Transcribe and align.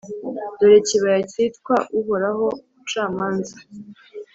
dore 0.57 0.79
kibaya 0.87 1.19
cyitwa 1.31 1.75
«Uhoraho 1.99 2.45
mucamanza». 2.73 3.55